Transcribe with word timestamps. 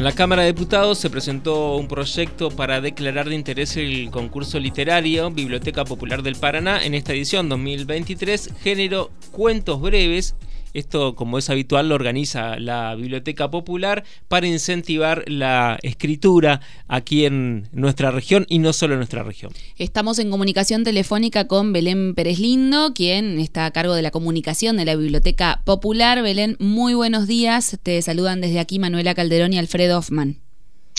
En 0.00 0.04
la 0.04 0.12
Cámara 0.12 0.40
de 0.40 0.54
Diputados 0.54 0.96
se 0.96 1.10
presentó 1.10 1.76
un 1.76 1.86
proyecto 1.86 2.50
para 2.50 2.80
declarar 2.80 3.28
de 3.28 3.34
interés 3.34 3.76
el 3.76 4.10
concurso 4.10 4.58
literario 4.58 5.30
Biblioteca 5.30 5.84
Popular 5.84 6.22
del 6.22 6.36
Paraná 6.36 6.82
en 6.82 6.94
esta 6.94 7.12
edición 7.12 7.50
2023, 7.50 8.54
género 8.62 9.10
Cuentos 9.30 9.78
Breves 9.78 10.36
esto, 10.74 11.14
como 11.14 11.38
es 11.38 11.50
habitual, 11.50 11.88
lo 11.88 11.94
organiza 11.94 12.58
la 12.58 12.94
Biblioteca 12.94 13.50
Popular 13.50 14.04
para 14.28 14.46
incentivar 14.46 15.24
la 15.26 15.78
escritura 15.82 16.60
aquí 16.88 17.24
en 17.24 17.68
nuestra 17.72 18.10
región 18.10 18.46
y 18.48 18.58
no 18.58 18.72
solo 18.72 18.94
en 18.94 19.00
nuestra 19.00 19.22
región. 19.22 19.52
Estamos 19.76 20.18
en 20.18 20.30
comunicación 20.30 20.84
telefónica 20.84 21.46
con 21.46 21.72
Belén 21.72 22.14
Pérez 22.14 22.38
Lindo, 22.38 22.92
quien 22.94 23.38
está 23.38 23.66
a 23.66 23.70
cargo 23.70 23.94
de 23.94 24.02
la 24.02 24.10
comunicación 24.10 24.76
de 24.76 24.84
la 24.84 24.96
Biblioteca 24.96 25.62
Popular. 25.64 26.22
Belén, 26.22 26.56
muy 26.58 26.94
buenos 26.94 27.26
días. 27.26 27.78
Te 27.82 28.00
saludan 28.02 28.40
desde 28.40 28.60
aquí 28.60 28.78
Manuela 28.78 29.14
Calderón 29.14 29.52
y 29.52 29.58
Alfredo 29.58 29.98
Hoffman. 29.98 30.39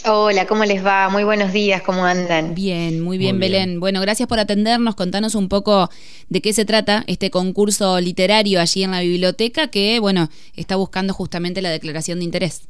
Hola, 0.03 0.47
¿cómo 0.47 0.65
les 0.65 0.83
va? 0.83 1.09
Muy 1.09 1.23
buenos 1.23 1.53
días, 1.53 1.83
¿cómo 1.83 2.05
andan? 2.05 2.55
Bien, 2.55 3.01
muy 3.01 3.19
bien, 3.19 3.39
Belén. 3.39 3.79
Bueno, 3.79 4.01
gracias 4.01 4.27
por 4.27 4.39
atendernos. 4.39 4.95
Contanos 4.95 5.35
un 5.35 5.47
poco 5.47 5.91
de 6.27 6.41
qué 6.41 6.53
se 6.53 6.65
trata 6.65 7.03
este 7.05 7.29
concurso 7.29 7.99
literario 7.99 8.59
allí 8.59 8.83
en 8.83 8.91
la 8.91 9.01
biblioteca 9.01 9.67
que, 9.67 9.99
bueno, 9.99 10.29
está 10.55 10.75
buscando 10.75 11.13
justamente 11.13 11.61
la 11.61 11.69
declaración 11.69 12.17
de 12.17 12.25
interés. 12.25 12.63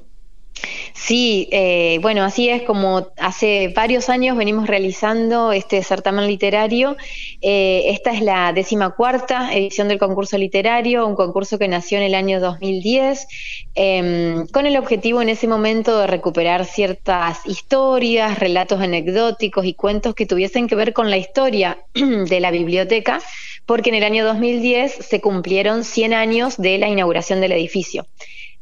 Sí, 0.94 1.48
eh, 1.52 2.00
bueno, 2.02 2.24
así 2.24 2.50
es 2.50 2.62
como 2.64 3.08
hace 3.18 3.74
varios 3.76 4.10
años 4.10 4.38
venimos 4.38 4.68
realizando 4.68 5.52
este 5.52 5.84
certamen 5.84 6.28
literario. 6.28 6.96
Eh, 7.42 7.86
esta 7.88 8.12
es 8.12 8.22
la 8.22 8.54
decimacuarta 8.54 9.54
edición 9.54 9.88
del 9.88 9.98
concurso 9.98 10.38
literario, 10.38 11.08
un 11.08 11.16
concurso 11.16 11.58
que 11.58 11.68
nació 11.68 11.98
en 11.98 12.04
el 12.04 12.16
año 12.16 12.40
2010, 12.40 13.28
em, 13.74 14.48
con 14.48 14.66
el 14.66 14.78
objetivo 14.78 15.22
en 15.22 15.30
ese 15.30 15.48
momento 15.48 15.98
de 15.98 16.08
recuperar 16.08 16.66
ciertas 16.66 17.40
historias, 17.46 18.40
relatos 18.40 18.80
anecdóticos 18.80 19.66
y 19.66 19.74
cuentos 19.74 20.14
que 20.14 20.26
tuviesen 20.26 20.68
que 20.68 20.76
ver 20.76 20.94
con 20.94 21.10
la 21.10 21.18
historia 21.18 21.80
de 21.94 22.40
la 22.40 22.52
biblioteca, 22.52 23.22
porque 23.66 23.90
en 23.90 23.96
el 23.96 24.04
año 24.04 24.26
2010 24.26 24.94
se 24.94 25.22
cumplieron 25.22 25.84
100 25.84 26.14
años 26.14 26.58
de 26.58 26.78
la 26.78 26.90
inauguración 26.90 27.42
del 27.42 27.54
edificio. 27.54 28.06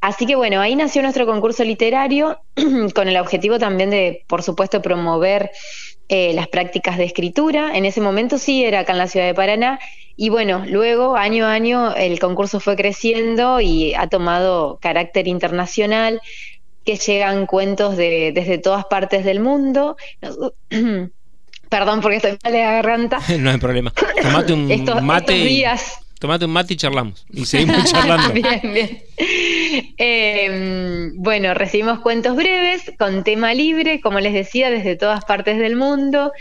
Así 0.01 0.25
que 0.25 0.35
bueno, 0.35 0.61
ahí 0.61 0.75
nació 0.75 1.01
nuestro 1.01 1.25
concurso 1.25 1.63
literario 1.63 2.39
con 2.95 3.07
el 3.07 3.17
objetivo 3.17 3.59
también 3.59 3.89
de, 3.89 4.23
por 4.27 4.43
supuesto, 4.43 4.81
promover 4.81 5.51
eh, 6.07 6.33
las 6.33 6.47
prácticas 6.47 6.97
de 6.97 7.03
escritura. 7.03 7.75
En 7.75 7.85
ese 7.85 8.01
momento 8.01 8.37
sí 8.37 8.63
era 8.63 8.79
acá 8.79 8.93
en 8.93 8.97
la 8.97 9.07
ciudad 9.07 9.25
de 9.25 9.33
Paraná. 9.33 9.79
Y 10.15 10.29
bueno, 10.29 10.63
luego, 10.65 11.15
año 11.15 11.45
a 11.45 11.53
año, 11.53 11.93
el 11.95 12.19
concurso 12.19 12.59
fue 12.59 12.75
creciendo 12.75 13.59
y 13.61 13.93
ha 13.93 14.07
tomado 14.07 14.79
carácter 14.81 15.27
internacional, 15.27 16.21
que 16.83 16.95
llegan 16.95 17.45
cuentos 17.45 17.95
de, 17.95 18.31
desde 18.33 18.57
todas 18.57 18.85
partes 18.85 19.23
del 19.23 19.39
mundo. 19.39 19.97
Perdón 21.69 22.01
porque 22.01 22.17
estoy 22.17 22.37
mal 22.43 22.53
de 22.53 22.59
garganta. 22.59 23.19
no 23.39 23.51
hay 23.51 23.57
problema. 23.57 23.93
Tomate 24.21 24.53
un 24.53 24.67
mate. 25.05 25.33
días. 25.33 25.99
Tomate 26.19 26.45
un 26.45 26.51
mate 26.51 26.73
y 26.73 26.77
charlamos. 26.77 27.25
Y 27.33 27.45
seguimos 27.45 27.85
charlando. 27.85 28.33
bien, 28.33 28.61
bien. 28.61 29.03
Em, 29.97 31.13
bueno, 31.15 31.53
recibimos 31.53 31.99
cuentos 31.99 32.35
breves 32.35 32.91
con 32.97 33.23
tema 33.23 33.53
libre, 33.53 34.01
como 34.01 34.19
les 34.19 34.33
decía, 34.33 34.69
desde 34.69 34.95
todas 34.95 35.23
partes 35.25 35.57
del 35.57 35.75
mundo. 35.75 36.31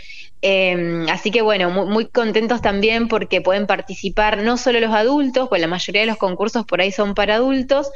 Em, 0.41 1.07
así 1.09 1.31
que 1.31 1.41
bueno, 1.41 1.69
muy, 1.69 2.05
contentos 2.05 2.61
también 2.61 3.07
porque 3.07 3.41
pueden 3.41 3.67
participar 3.67 4.41
no 4.41 4.57
solo 4.57 4.79
los 4.79 4.93
adultos, 4.93 5.49
pues 5.49 5.61
la 5.61 5.67
mayoría 5.67 6.01
de 6.01 6.07
los 6.07 6.17
concursos 6.17 6.65
por 6.65 6.81
ahí 6.81 6.91
son 6.91 7.13
para 7.13 7.35
adultos, 7.35 7.89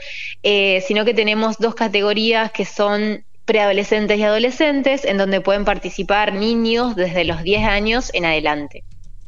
eh, 0.43 0.83
sino 0.85 1.05
que 1.05 1.13
tenemos 1.13 1.57
dos 1.57 1.75
categorías 1.75 2.51
que 2.51 2.65
son 2.65 3.23
preadolescentes 3.45 4.19
y 4.19 4.23
adolescentes, 4.23 5.05
en 5.05 5.17
donde 5.17 5.41
pueden 5.41 5.65
participar 5.65 6.33
niños 6.33 6.95
desde 6.95 7.25
los 7.25 7.43
10 7.43 7.63
años 7.63 8.09
en 8.13 8.25
adelante. 8.25 8.83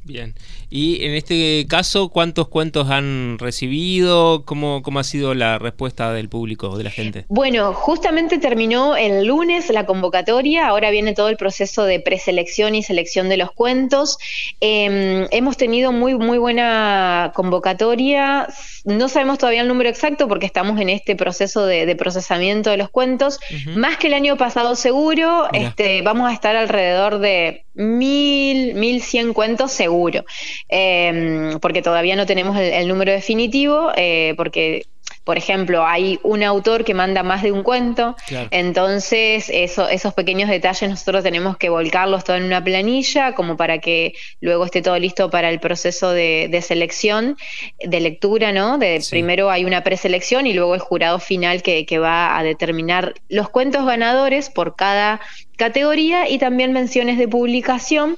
Bien. 0.05 0.35
Y 0.69 1.03
en 1.03 1.16
este 1.16 1.66
caso, 1.67 2.09
¿cuántos 2.09 2.47
cuentos 2.47 2.91
han 2.91 3.39
recibido? 3.39 4.45
¿Cómo, 4.45 4.83
¿Cómo 4.83 4.99
ha 4.99 5.03
sido 5.03 5.33
la 5.33 5.57
respuesta 5.57 6.13
del 6.13 6.29
público, 6.29 6.77
de 6.77 6.83
la 6.83 6.91
gente? 6.91 7.25
Bueno, 7.27 7.73
justamente 7.73 8.38
terminó 8.38 8.95
el 8.95 9.25
lunes 9.25 9.69
la 9.71 9.88
convocatoria, 9.88 10.67
ahora 10.67 10.91
viene 10.91 11.13
todo 11.13 11.29
el 11.29 11.38
proceso 11.38 11.85
de 11.85 11.99
preselección 11.99 12.75
y 12.75 12.83
selección 12.83 13.29
de 13.29 13.38
los 13.38 13.51
cuentos. 13.51 14.19
Em, 14.59 15.27
hemos 15.31 15.57
tenido 15.57 15.91
muy, 15.91 16.13
muy 16.13 16.38
buena 16.38 17.31
convocatoria. 17.35 18.47
No 18.85 19.09
sabemos 19.09 19.40
todavía 19.40 19.62
el 19.62 19.68
número 19.68 19.90
exacto 19.90 20.28
porque 20.28 20.46
estamos 20.46 20.79
en 20.79 20.90
este 20.90 21.16
proceso 21.16 21.66
de, 21.66 21.96
procesamiento 21.96 22.69
de 22.69 22.78
los 22.78 22.90
cuentos. 22.90 23.40
Más 23.75 23.97
que 23.97 24.07
el 24.07 24.13
año 24.13 24.38
pasado 24.38 24.75
seguro, 24.75 25.47
este, 25.51 26.03
vamos 26.03 26.29
a 26.29 26.34
estar 26.34 26.56
alrededor 26.56 27.18
de 27.18 27.66
mil, 27.74 28.75
mil 28.75 29.01
cien 29.01 29.34
cuentos 29.34 29.72
seguro, 29.72 30.24
em, 30.69 31.59
porque 31.59 31.81
todavía 31.81 32.16
no 32.16 32.28
tenemos 32.28 32.57
el, 32.57 32.88
número 32.88 33.12
definitivo, 33.12 33.91
eh, 33.95 34.35
porque 34.38 34.85
por 35.25 35.40
ejemplo, 35.40 35.86
hay 35.86 36.19
un 36.22 36.44
autor 36.44 36.86
que 36.86 36.94
manda 36.94 37.24
más 37.24 37.41
de 37.41 37.52
un 37.52 37.63
cuento, 37.63 38.16
entonces 38.52 39.50
esos 39.50 40.13
pequeños 40.13 40.50
detalles 40.50 40.88
nosotros 40.88 41.24
tenemos 41.24 41.58
que 41.58 41.69
volcarlos 41.69 42.24
todo 42.24 42.38
en 42.38 42.44
una 42.44 42.63
planilla 42.63 43.34
como 43.34 43.58
para 43.58 43.80
que 43.80 44.13
luego 44.40 44.66
esté 44.66 44.84
todo 44.84 45.00
listo 45.00 45.31
para 45.31 45.50
el 45.50 45.59
proceso 45.59 46.12
de, 46.12 46.62
selección, 46.62 47.38
de 47.84 48.00
lectura, 48.00 48.52
¿no? 48.52 48.78
De, 48.78 49.03
Primero 49.09 49.50
hay 49.50 49.66
una 49.66 49.84
preselección 49.84 50.46
y 50.46 50.53
luego 50.53 50.75
el 50.75 50.81
jurado 50.81 51.19
final 51.19 51.63
que, 51.63 51.88
que 51.88 51.97
va 51.97 52.38
a 52.38 52.44
determinar 52.44 53.16
los 53.28 53.50
cuentos 53.50 53.84
ganadores 53.84 54.52
por 54.52 54.75
cada 54.75 55.22
categoría 55.57 56.30
y 56.30 56.38
también 56.38 56.72
menciones 56.72 57.18
de 57.18 57.28
publicación. 57.28 58.18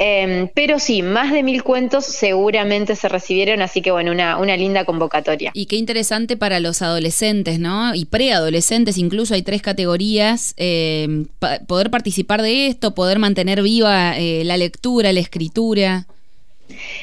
Em, 0.00 0.48
pero 0.54 0.78
sí, 0.78 1.02
más 1.02 1.32
de 1.32 1.42
mil 1.42 1.64
cuentos 1.64 2.04
seguramente 2.04 2.94
se 2.94 3.08
recibieron, 3.08 3.62
así 3.62 3.82
que 3.82 3.90
bueno, 3.90 4.12
una, 4.12 4.38
una 4.38 4.56
linda 4.56 4.84
convocatoria. 4.84 5.50
Y 5.54 5.66
qué 5.66 5.74
interesante 5.74 6.36
para 6.36 6.60
los 6.60 6.82
adolescentes, 6.82 7.58
¿no? 7.58 7.92
Y 7.96 8.04
preadolescentes, 8.04 8.96
incluso 8.96 9.34
hay 9.34 9.42
tres 9.42 9.60
categorías, 9.60 10.54
em, 10.56 11.26
poder 11.66 11.90
participar 11.90 12.42
de 12.42 12.68
esto, 12.68 12.94
poder 12.94 13.18
mantener 13.18 13.60
viva 13.60 14.16
eh, 14.16 14.44
la 14.44 14.56
lectura, 14.56 15.12
la 15.12 15.20
escritura. 15.20 16.06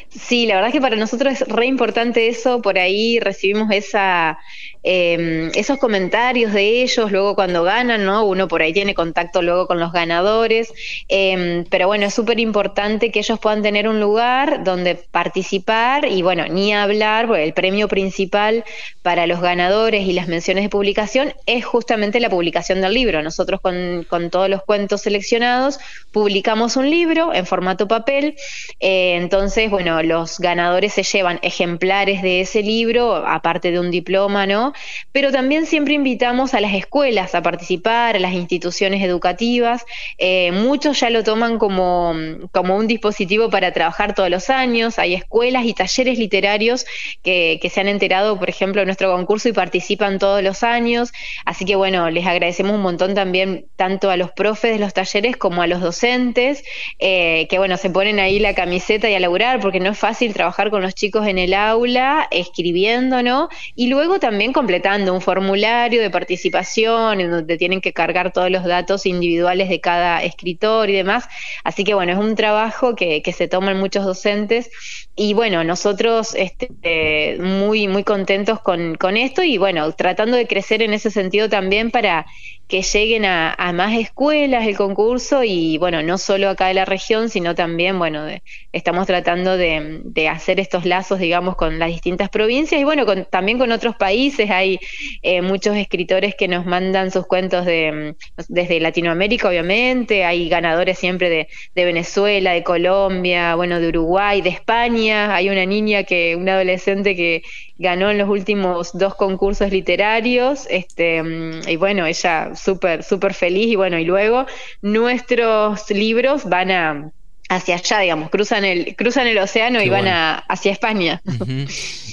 Sí, 0.10 0.46
la 0.46 0.56
verdad 0.56 0.70
es 0.70 0.74
que 0.74 0.82
para 0.82 0.96
nosotros 0.96 1.34
es 1.34 1.48
re 1.48 1.66
importante 1.66 2.28
eso, 2.28 2.62
por 2.62 2.78
ahí 2.78 3.20
recibimos 3.20 3.72
esa, 3.72 4.38
em, 4.85 5.51
esos 5.56 5.78
comentarios 5.78 6.53
de 6.53 6.84
ellos, 6.84 7.12
luego 7.12 7.35
cuando 7.35 7.63
ganan, 7.63 8.06
¿no? 8.06 8.25
Uno 8.25 8.47
por 8.47 8.62
ahí 8.62 8.73
tiene 8.73 8.94
contacto 8.94 9.41
luego 9.41 9.68
con 9.68 9.79
los 9.79 9.91
ganadores, 9.91 10.73
em, 11.07 11.66
pero 11.69 11.88
bueno, 11.88 12.06
es 12.06 12.13
súper 12.13 12.40
importante 12.40 13.12
que 13.12 13.19
ellos 13.19 13.40
puedan 13.40 13.62
tener 13.62 13.88
un 13.88 14.00
lugar 14.00 14.63
donde 14.63 14.96
participar 14.96 16.06
y 16.06 16.22
bueno, 16.22 16.47
ni 16.47 16.73
hablar, 16.73 17.28
porque 17.28 17.44
el 17.44 17.53
premio 17.53 17.88
principal 17.88 18.63
para 19.01 19.28
los 19.28 19.41
ganadores 19.41 20.07
y 20.07 20.13
las 20.13 20.28
menciones 20.28 20.63
de 20.63 20.69
publicación 20.69 21.34
es 21.46 21.66
justamente 21.66 22.19
la 22.19 22.29
publicación 22.29 22.81
del 22.81 22.94
libro. 22.94 23.22
Nosotros 23.22 23.62
con, 23.62 24.06
con 24.09 24.29
todos 24.29 24.50
los 24.50 24.63
cuentos 24.63 25.02
seleccionados 25.02 25.79
publicamos 26.12 26.78
un 26.78 26.90
libro 26.90 27.34
en 27.34 27.46
formato 27.46 27.88
papel, 27.88 28.35
eh, 28.79 29.16
entonces 29.16 29.35
entonces, 29.46 29.69
bueno, 29.69 30.02
los 30.02 30.40
ganadores 30.40 30.94
se 30.94 31.03
llevan 31.03 31.40
ejemplares 31.41 32.22
de 32.22 32.41
ese 32.41 32.63
libro, 32.63 33.16
aparte 33.16 33.72
de 33.72 33.79
un 33.79 33.91
diploma, 33.91 34.47
¿no? 34.47 34.73
Pero 35.12 35.31
también 35.31 35.66
siempre 35.66 35.94
invitamos 35.94 36.53
a 36.53 36.62
las 36.62 36.74
escuelas 36.74 37.36
a 37.36 37.41
participar, 37.41 38.16
a 38.16 38.19
las 38.19 38.34
instituciones 38.34 39.03
educativas. 39.03 39.86
Eh, 40.18 40.52
muchos 40.52 41.00
ya 41.00 41.09
lo 41.09 41.24
toman 41.24 41.58
como, 41.58 42.13
como 42.52 42.75
un 42.75 42.88
dispositivo 42.88 43.50
para 43.50 43.72
trabajar 43.72 44.16
todos 44.16 44.30
los 44.30 44.50
años. 44.50 45.00
Hay 45.00 45.14
escuelas 45.14 45.66
y 45.66 45.74
talleres 45.74 46.18
literarios 46.18 46.85
que, 47.24 47.59
se 47.72 47.81
han 47.81 47.88
enterado, 47.88 48.38
por 48.40 48.50
ejemplo, 48.50 48.81
de 48.81 48.85
nuestro 48.85 49.12
concurso 49.12 49.50
y 49.50 49.53
participan 49.53 50.19
todos 50.19 50.41
los 50.44 50.64
años. 50.64 51.11
Así 51.46 51.66
que, 51.66 51.76
bueno, 51.76 52.09
les 52.09 52.26
agradecemos 52.26 52.76
un 52.76 52.82
montón 52.82 53.16
también 53.16 53.66
tanto 53.76 54.09
a 54.09 54.17
los 54.17 54.32
profes 54.32 54.73
de 54.73 54.79
los 54.79 54.94
talleres 54.94 55.35
como 55.38 55.61
a 55.61 55.67
los 55.67 55.82
docentes, 55.82 56.64
eh, 57.00 57.47
que, 57.50 57.58
bueno, 57.58 57.78
se 57.78 57.90
ponen 57.90 58.20
ahí 58.20 58.40
la 58.40 58.53
camiseta 58.53 59.09
y 59.09 59.16
a 59.16 59.20
laburar 59.20 59.59
porque 59.59 59.79
no 59.79 59.91
es 59.91 59.97
fácil 59.97 60.34
trabajar 60.34 60.70
con 60.70 60.82
los 60.82 60.96
chicos 60.96 61.28
en 61.28 61.38
el 61.38 61.53
aula, 61.53 62.28
escribiendo, 62.32 63.23
¿no? 63.23 63.50
Y 63.76 63.88
luego 63.88 64.20
también 64.20 64.53
completando 64.66 65.14
un 65.14 65.22
formulario 65.22 66.02
de 66.02 66.09
participación 66.09 67.22
en 67.22 67.29
donde 67.29 67.56
tienen 67.56 67.82
que 67.82 67.94
cargar 67.94 68.34
todos 68.34 68.50
los 68.50 68.64
datos 68.64 69.06
individuales 69.06 69.70
de 69.70 69.79
cada 69.79 70.23
escritor 70.23 70.90
y 70.90 70.94
demás. 70.94 71.26
Así 71.64 71.84
que 71.84 71.94
bueno, 71.94 72.14
es 72.14 72.17
un 72.17 72.34
trabajo 72.34 72.96
que, 72.96 73.22
que 73.22 73.32
se 73.32 73.47
toman 73.47 73.78
muchos 73.78 74.03
docentes 74.03 74.72
y 75.16 75.35
bueno, 75.35 75.64
nosotros 75.64 76.34
este, 76.34 77.38
muy, 77.40 77.88
muy 77.88 78.03
contentos 78.03 78.59
con, 78.59 78.96
con 78.96 79.17
esto 79.17 79.44
y 79.44 79.59
bueno, 79.59 79.91
tratando 79.91 80.35
de 80.35 80.47
crecer 80.47 80.82
en 80.82 80.94
ese 80.94 81.12
sentido 81.12 81.47
también 81.47 81.91
para 81.91 82.26
que 82.67 82.82
lleguen 82.82 83.26
a, 83.26 83.56
más 83.73 83.94
escuelas 83.97 84.67
el 84.67 84.76
concurso 84.76 85.44
y 85.44 85.78
bueno, 85.78 86.02
no 86.02 86.17
solo 86.17 86.50
acá 86.50 86.67
de 86.67 86.73
la 86.73 86.85
región, 86.85 87.29
sino 87.29 87.53
también, 87.53 88.00
bueno, 88.00 88.26
estamos 88.72 89.06
tratando 89.06 89.56
de, 89.58 90.02
hacer 90.29 90.59
estos 90.59 90.85
lazos, 90.85 91.20
digamos, 91.20 91.56
con 91.56 91.78
las 91.78 91.90
distintas 91.90 92.29
provincias 92.29 92.82
y 92.82 92.84
bueno, 92.84 93.06
también 93.26 93.59
con 93.59 93.72
otros 93.72 93.96
países. 93.96 94.50
Hay 94.50 94.79
eh, 95.22 95.41
muchos 95.41 95.76
escritores 95.76 96.34
que 96.35 96.47
nos 96.47 96.66
mandan 96.66 97.12
sus 97.12 97.28
cuentos 97.28 97.66
de, 97.66 98.16
desde 98.47 98.79
Latinoamérica, 98.79 99.47
obviamente, 99.47 100.26
hay 100.26 100.50
ganadores 100.50 100.97
siempre 100.97 101.29
de, 101.29 101.47
de 101.76 101.85
Venezuela, 101.85 102.53
de 102.53 102.64
Colombia, 102.64 103.56
bueno, 103.56 103.79
de 103.79 103.90
Uruguay, 103.90 104.41
de 104.41 104.50
España. 104.50 105.35
Hay 105.35 105.50
una 105.50 105.66
niña 105.66 106.03
que, 106.03 106.35
una 106.35 106.53
adolescente 106.56 107.16
que 107.16 107.44
ganó 107.78 108.10
en 108.10 108.18
los 108.18 108.30
últimos 108.30 108.92
dos 108.94 109.16
concursos 109.16 109.72
literarios, 109.72 110.68
este, 110.70 111.22
y 111.68 111.76
bueno, 111.76 112.06
ella 112.06 112.56
súper, 112.56 113.04
súper 113.04 113.34
feliz, 113.34 113.68
y 113.68 113.76
bueno, 113.76 114.00
y 114.00 114.06
luego 114.06 114.46
nuestros 114.82 115.90
libros 115.90 116.46
van 116.46 116.72
a 116.72 117.12
hacia 117.48 117.76
allá, 117.76 118.00
digamos, 118.00 118.30
cruzan 118.30 118.66
el, 118.66 118.96
cruzan 118.96 119.28
el 119.28 119.38
océano 119.38 119.82
y 119.82 119.90
van 119.90 120.08
a, 120.08 120.38
hacia 120.38 120.72
España. 120.72 121.22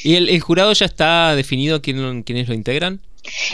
¿Y 0.04 0.16
el, 0.16 0.40
jurado 0.40 0.72
ya 0.72 0.86
está 0.86 1.34
definido 1.34 1.80
quién, 1.80 2.22
quiénes 2.22 2.48
lo 2.48 2.54
integran? 2.54 3.00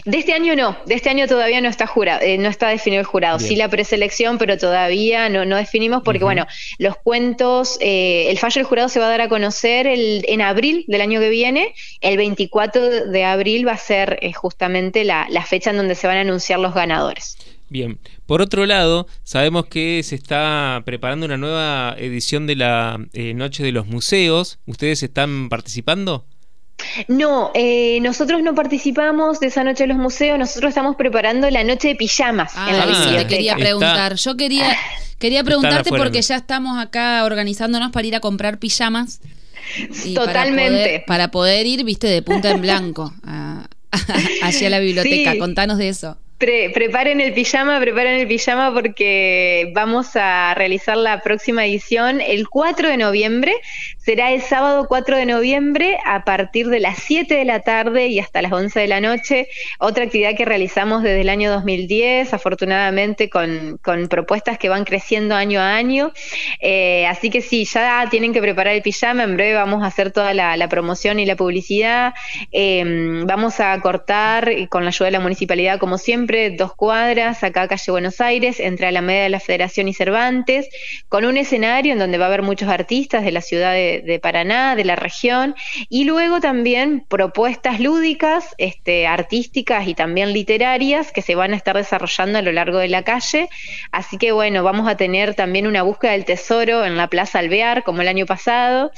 De 0.05 0.19
este 0.19 0.33
año 0.33 0.57
no, 0.57 0.79
de 0.87 0.95
este 0.95 1.11
año 1.11 1.27
todavía 1.27 1.61
no 1.61 1.69
está 1.69 1.87
jurado, 1.87 2.21
eh, 2.23 2.39
no 2.39 2.49
está 2.49 2.69
definido 2.69 3.01
el 3.01 3.07
jurado. 3.07 3.39
Sí 3.39 3.55
la 3.57 3.69
preselección, 3.69 4.39
pero 4.39 4.57
todavía 4.57 5.29
no, 5.29 5.45
no 5.45 5.57
definimos 5.57 6.03
porque, 6.03 6.25
bueno, 6.25 6.47
los 6.79 6.97
cuentos, 6.97 7.77
eh, 7.81 8.31
el 8.31 8.39
fallo 8.39 8.61
del 8.61 8.67
jurado 8.67 8.89
se 8.89 8.99
va 8.99 9.07
a 9.07 9.11
dar 9.11 9.21
a 9.21 9.29
conocer 9.29 9.87
el, 9.87 10.25
en 10.29 10.41
abril 10.41 10.85
del 10.89 11.01
año 11.03 11.21
que 11.21 11.29
viene. 11.29 11.75
El 12.01 12.17
24 12.17 13.07
de 13.07 13.25
abril 13.25 13.67
va 13.67 13.73
a 13.73 13.79
ser 13.79 14.19
eh, 14.23 14.33
justamente 14.33 15.05
la, 15.05 15.27
la 15.31 15.45
fecha 15.45 15.71
en 15.71 15.77
donde 15.77 15.95
se 15.95 16.07
van 16.07 16.17
a 16.17 16.21
anunciar 16.21 16.59
los 16.59 16.75
ganadores. 16.75 17.37
Bien, 17.69 17.99
por 18.25 18.41
otro 18.41 18.65
lado, 18.65 19.07
sabemos 19.25 19.67
que 19.67 20.03
se 20.03 20.15
está 20.15 20.81
preparando 20.87 21.27
una 21.27 21.37
nueva 21.37 21.95
edición 21.99 22.47
de 22.47 22.57
la 22.57 22.99
Noche 23.35 23.63
de 23.63 23.73
los 23.73 23.87
Museos. 23.87 24.59
¿Ustedes 24.65 25.03
están 25.03 25.51
participando? 25.51 26.25
No, 27.09 27.51
eh, 27.55 27.99
nosotros 28.01 28.43
no 28.43 28.55
participamos 28.55 29.41
de 29.41 29.49
esa 29.49 29.65
noche 29.65 29.85
de 29.85 29.89
los 29.89 29.97
museos, 29.97 30.39
nosotros 30.39 30.71
estamos 30.71 30.97
preparando 30.97 31.51
la 31.51 31.65
noche 31.65 31.89
de 31.89 31.95
pijamas 31.97 32.53
en 32.57 32.77
la 32.77 32.87
biblioteca. 32.87 33.19
Te 33.19 33.27
quería 33.27 33.57
preguntar, 33.57 34.15
yo 34.15 34.37
quería, 34.37 34.77
quería 35.19 35.45
preguntarte 35.45 35.91
porque 35.91 36.23
ya 36.23 36.37
estamos 36.37 36.79
acá 36.79 37.25
organizándonos 37.25 37.91
para 37.91 38.07
ir 38.07 38.17
a 38.17 38.21
comprar 38.21 38.59
pijamas. 38.59 39.21
Totalmente. 40.15 41.05
Para 41.07 41.31
poder, 41.31 41.67
ir, 41.67 41.85
viste, 41.85 42.07
de 42.07 42.23
punta 42.23 42.51
en 42.51 42.63
blanco 42.63 43.13
hacia 44.43 44.71
la 44.71 44.79
biblioteca. 44.79 45.37
Contanos 45.39 45.79
de 45.79 45.89
eso 45.89 46.17
preparen 46.39 47.21
el 47.21 47.33
pijama, 47.33 47.81
preparen 47.81 48.21
el 48.21 48.29
pijama 48.29 48.73
porque 48.73 49.73
vamos 49.75 50.15
a 50.15 50.55
realizar 50.55 50.97
la 50.97 51.21
próxima 51.21 51.67
edición 51.67 52.21
el 52.21 52.49
4 52.49 52.89
de 52.89 52.97
noviembre. 52.97 53.55
Será 53.99 54.33
el 54.33 54.41
sábado 54.41 54.87
4 54.89 55.17
de 55.17 55.27
noviembre 55.27 55.99
a 56.07 56.25
partir 56.25 56.69
de 56.69 56.79
las 56.79 56.99
7 56.99 57.35
de 57.35 57.45
la 57.45 57.61
tarde 57.61 58.07
y 58.07 58.21
hasta 58.21 58.41
las 58.41 58.53
11 58.53 58.79
de 58.79 58.87
la 58.87 59.01
noche. 59.01 59.49
Otra 59.81 60.05
actividad 60.05 60.37
que 60.37 60.45
realizamos 60.45 61.03
desde 61.03 61.21
el 61.23 61.29
año 61.29 61.51
2010, 61.51 62.33
afortunadamente 62.33 63.29
con, 63.29 63.79
propuestas 64.09 64.59
que 64.59 64.69
van 64.69 64.85
creciendo 64.85 65.35
año 65.35 65.61
a 65.61 65.75
año. 65.75 66.13
Eh, 66.61 67.07
así 67.07 67.31
que 67.31 67.43
sí, 67.43 67.65
ya 67.65 68.07
tienen 68.11 68.33
que 68.33 68.41
preparar 68.41 68.75
el 68.75 68.83
pijama. 68.83 69.25
En 69.25 69.37
breve 69.37 69.55
vamos 69.55 69.83
a 69.83 69.87
hacer 69.87 70.13
toda 70.13 70.33
la, 70.35 70.69
promoción 70.69 71.19
y 71.19 71.27
la 71.27 71.35
publicidad. 71.35 72.15
Em, 72.53 73.27
vamos 73.27 73.59
a 73.59 73.79
cortar 73.81 74.51
con 74.69 74.85
la 74.85 74.91
ayuda 74.91 75.07
de 75.07 75.13
la 75.13 75.21
municipalidad, 75.21 75.79
como 75.79 75.99
siempre 75.99 76.28
dos 76.57 76.75
cuadras, 76.75 77.43
acá 77.43 77.69
calle 77.69 77.91
Buenos 77.91 78.21
Aires, 78.21 78.61
entre 78.61 78.87
Alameda 78.87 79.23
de 79.23 79.29
la 79.31 79.41
Federación 79.41 79.89
y 79.89 79.95
Cervantes, 79.95 80.69
con 81.09 81.25
un 81.25 81.37
escenario 81.37 81.93
en 81.93 81.99
donde 81.99 82.19
va 82.19 82.27
a 82.27 82.29
haber 82.29 82.43
muchos 82.43 82.69
artistas 82.69 83.25
de 83.25 83.33
la 83.33 83.41
ciudad 83.41 83.73
de, 83.73 84.21
Paraná, 84.23 84.77
de 84.77 84.85
la 84.85 84.97
región, 84.97 85.55
y 85.89 86.05
luego 86.05 86.41
también 86.41 87.05
propuestas 87.09 87.81
lúdicas, 87.81 88.55
este, 88.59 89.07
artísticas 89.07 89.89
y 89.89 89.95
también 89.95 90.33
literarias 90.33 91.13
que 91.13 91.23
se 91.23 91.35
van 91.35 91.55
a 91.55 91.57
estar 91.57 91.77
desarrollando 91.77 92.39
a 92.39 92.43
lo 92.43 92.53
largo 92.53 92.79
de 92.79 92.89
la 92.89 93.03
calle. 93.03 93.49
Así 93.91 94.19
que 94.19 94.33
bueno, 94.33 94.63
vamos 94.63 94.89
a 94.89 94.97
tener 94.97 95.35
también 95.35 95.67
una 95.67 95.83
búsqueda 95.83 96.13
del 96.13 96.25
tesoro 96.25 96.85
en 96.85 96.97
la 96.97 97.09
Plaza 97.09 97.39
Alvear, 97.39 97.85
como 97.85 98.03
el 98.03 98.09
año 98.09 98.27
pasado. 98.27 98.93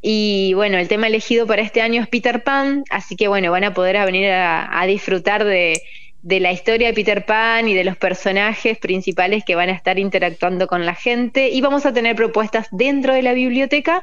Y 0.00 0.52
bueno, 0.54 0.78
el 0.78 0.88
tema 0.88 1.06
elegido 1.06 1.46
para 1.46 1.62
este 1.62 1.80
año 1.80 2.02
es 2.02 2.08
Peter 2.08 2.42
Pan, 2.42 2.82
así 2.90 3.14
que 3.14 3.28
bueno, 3.28 3.52
van 3.52 3.62
a 3.62 3.72
poder 3.72 4.04
venir 4.04 4.30
a 4.32 4.84
disfrutar 4.86 5.44
de, 5.44 5.80
de 6.22 6.38
la 6.40 6.52
historia 6.52 6.88
de 6.88 6.94
Peter 6.94 7.24
Pan 7.24 7.68
y 7.68 7.74
de 7.74 7.84
los 7.84 7.96
personajes 7.96 8.78
principales 8.78 9.44
que 9.44 9.56
van 9.56 9.68
a 9.68 9.72
estar 9.72 9.98
interactuando 9.98 10.68
con 10.68 10.86
la 10.86 10.94
gente 10.94 11.50
y 11.50 11.60
vamos 11.60 11.84
a 11.84 11.92
tener 11.92 12.14
propuestas 12.14 12.68
dentro 12.70 13.12
de 13.12 13.22
la 13.22 13.32
biblioteca. 13.32 14.02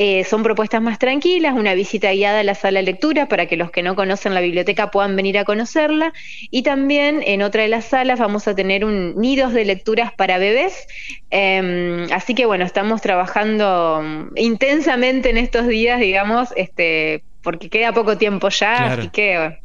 Eh, 0.00 0.22
son 0.22 0.44
propuestas 0.44 0.80
más 0.80 1.00
tranquilas, 1.00 1.56
una 1.56 1.74
visita 1.74 2.12
guiada 2.12 2.38
a 2.38 2.44
la 2.44 2.54
sala 2.54 2.78
de 2.78 2.84
lectura 2.84 3.26
para 3.26 3.46
que 3.46 3.56
los 3.56 3.72
que 3.72 3.82
no 3.82 3.96
conocen 3.96 4.32
la 4.32 4.40
biblioteca 4.40 4.92
puedan 4.92 5.16
venir 5.16 5.36
a 5.38 5.44
conocerla. 5.44 6.12
Y 6.52 6.62
también 6.62 7.20
en 7.26 7.42
otra 7.42 7.62
de 7.62 7.68
las 7.68 7.86
salas 7.86 8.20
vamos 8.20 8.46
a 8.46 8.54
tener 8.54 8.84
un 8.84 9.16
nidos 9.16 9.52
de 9.52 9.64
lecturas 9.64 10.12
para 10.12 10.38
bebés. 10.38 10.86
Em, 11.30 12.04
así 12.12 12.36
que 12.36 12.46
bueno, 12.46 12.64
estamos 12.64 13.02
trabajando 13.02 14.30
intensamente 14.36 15.30
en 15.30 15.38
estos 15.38 15.66
días, 15.66 15.98
digamos, 15.98 16.50
este, 16.54 17.24
porque 17.42 17.68
queda 17.68 17.92
poco 17.92 18.16
tiempo 18.16 18.50
ya, 18.50 18.92
así 18.92 19.08
que 19.08 19.58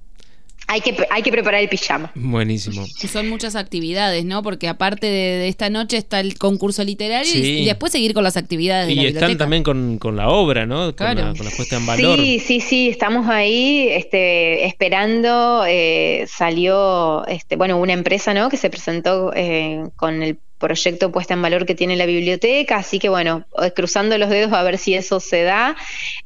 hay 0.68 0.82
que, 0.82 0.96
hay 1.10 1.22
que 1.22 1.32
preparar 1.32 1.62
el 1.62 1.70
pijama. 1.70 2.12
Buenísimo. 2.16 2.86
son 2.88 3.30
muchas 3.30 3.56
actividades, 3.56 4.26
¿no? 4.26 4.42
Porque 4.44 4.68
aparte 4.68 5.08
de, 5.08 5.48
esta 5.48 5.70
noche 5.70 5.98
está 5.98 6.20
el 6.20 6.38
concurso 6.38 6.84
literario 6.84 7.32
y, 7.34 7.66
después 7.66 7.92
seguir 7.92 8.14
con 8.14 8.24
las 8.24 8.38
actividades 8.38 8.88
de 8.88 8.94
y 8.94 9.06
están 9.06 9.38
también 9.38 9.64
con, 9.64 10.00
la 10.16 10.30
obra, 10.30 10.66
¿no? 10.66 10.96
Con, 10.96 11.16
la, 11.16 11.34
puesta 11.34 11.78
en 11.78 11.86
valor. 11.86 12.20
Sí, 12.20 12.40
sí, 12.40 12.60
sí, 12.60 12.90
estamos 12.90 13.28
ahí 13.28 13.88
este, 13.90 14.66
esperando. 14.66 15.64
Eh, 15.68 16.26
salió, 16.28 17.26
este, 17.28 17.56
bueno, 17.56 17.78
una 17.78 17.94
empresa, 17.94 18.34
¿no? 18.34 18.50
Que 18.50 18.58
se 18.58 18.70
presentó 18.70 19.32
eh, 19.36 19.90
con 19.96 20.24
el 20.24 20.38
proyecto 20.64 21.12
puesta 21.12 21.34
en 21.34 21.42
valor 21.42 21.66
que 21.66 21.76
tiene 21.76 21.98
la 21.98 22.06
biblioteca, 22.06 22.78
así 22.78 22.98
que 22.98 23.10
bueno, 23.10 23.44
eh, 23.62 23.72
cruzando 23.76 24.18
los 24.18 24.30
dedos 24.30 24.54
a 24.54 24.64
ver 24.64 24.78
si 24.78 24.94
eso 24.94 25.20
se 25.20 25.44
da. 25.44 25.76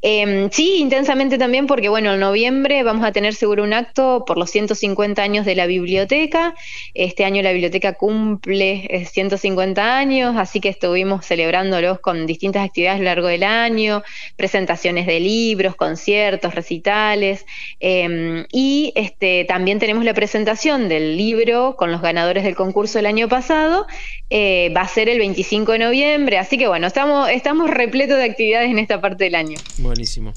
Em, 0.04 0.52
sí, 0.52 0.78
intensamente 0.78 1.40
también 1.40 1.66
porque 1.66 1.90
bueno, 1.90 2.14
en 2.14 2.20
noviembre 2.20 2.84
vamos 2.84 3.04
a 3.04 3.12
tener 3.12 3.34
seguro 3.34 3.64
un 3.64 3.74
acto 3.74 4.26
por 4.28 4.38
los 4.38 4.52
150 4.52 5.24
años 5.24 5.44
de 5.44 5.56
la 5.56 5.66
biblioteca. 5.66 6.54
Este 6.94 7.26
año 7.26 7.42
la 7.42 7.52
biblioteca 7.52 7.94
cumple 7.94 9.08
150 9.12 9.82
eh, 9.82 9.84
años, 9.84 10.36
así 10.38 10.60
que 10.60 10.70
estuvimos 10.70 11.26
celebrándolos 11.26 12.00
con 12.00 12.28
distintas 12.28 12.64
actividades 12.64 12.98
a 12.98 13.04
lo 13.04 13.06
largo 13.06 13.28
del 13.30 13.42
año, 13.44 14.04
presentaciones 14.36 15.08
de 15.08 15.20
libros, 15.20 15.76
conciertos, 15.76 16.54
recitales, 16.54 17.44
em, 17.80 18.46
y 18.52 18.94
este, 18.96 19.46
también 19.46 19.80
tenemos 19.80 20.06
la 20.06 20.14
presentación 20.14 20.90
del 20.90 21.18
libro 21.18 21.76
con 21.76 21.92
los 21.92 22.04
ganadores 22.04 22.44
del 22.44 22.56
concurso 22.56 23.00
del 23.00 23.08
año 23.08 23.28
pasado 23.28 23.88
eh, 24.30 24.72
va 24.76 24.82
a 24.82 24.88
ser 24.88 25.10
el 25.10 25.20
25 25.20 25.72
de 25.72 25.80
noviembre, 25.80 26.38
así 26.38 26.58
que 26.58 26.68
bueno, 26.68 26.88
estamos, 26.88 27.30
estamos 27.30 27.70
repletos 27.70 28.18
de 28.18 28.26
actividades 28.26 28.70
en 28.70 28.80
esta 28.80 29.00
parte 29.00 29.26
del 29.26 29.36
año. 29.36 29.58
Buenísimo. 29.78 30.34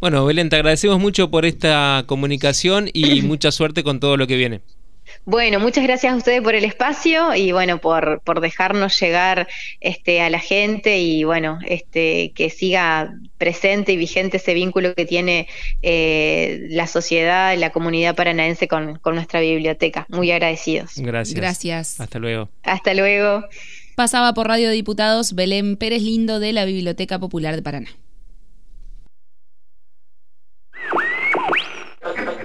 Bueno, 0.00 0.24
Belén, 0.24 0.48
te 0.48 0.56
agradecemos 0.56 0.98
mucho 0.98 1.30
por 1.30 1.44
esta 1.44 2.04
comunicación 2.06 2.88
y 2.92 3.22
mucha 3.22 3.52
suerte 3.52 3.82
con 3.82 4.00
todo 4.00 4.16
lo 4.16 4.26
que 4.26 4.36
viene. 4.36 4.60
Bueno, 5.26 5.58
muchas 5.58 5.84
gracias 5.84 6.12
a 6.12 6.16
ustedes 6.16 6.42
por 6.42 6.54
el 6.54 6.64
espacio 6.64 7.34
y 7.34 7.52
bueno, 7.52 7.78
por, 7.78 8.20
por 8.24 8.40
dejarnos 8.40 8.98
llegar 9.00 9.48
este, 9.80 10.20
a 10.20 10.28
la 10.28 10.38
gente 10.38 10.98
y 10.98 11.24
bueno, 11.24 11.58
este, 11.66 12.32
que 12.34 12.50
siga 12.50 13.14
presente 13.38 13.92
y 13.92 13.96
vigente 13.96 14.36
ese 14.36 14.52
vínculo 14.52 14.94
que 14.94 15.06
tiene 15.06 15.48
eh, 15.80 16.66
la 16.68 16.86
sociedad, 16.86 17.56
la 17.56 17.70
comunidad 17.70 18.14
paranaense 18.14 18.68
con, 18.68 18.98
con 18.98 19.14
nuestra 19.14 19.40
biblioteca. 19.40 20.06
Muy 20.10 20.30
agradecidos. 20.30 20.92
Gracias. 20.96 21.34
Gracias. 21.34 22.00
Hasta 22.00 22.18
luego. 22.18 22.50
Hasta 22.62 22.92
luego. 22.92 23.44
Pasaba 23.94 24.34
por 24.34 24.48
Radio 24.48 24.70
Diputados 24.70 25.34
Belén 25.34 25.76
Pérez 25.76 26.02
Lindo 26.02 26.38
de 26.38 26.52
la 26.52 26.64
Biblioteca 26.64 27.18
Popular 27.18 27.54
de 27.54 27.62
Paraná. 27.62 27.90